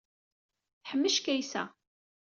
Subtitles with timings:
[0.81, 1.63] Teḥmec Kaysa.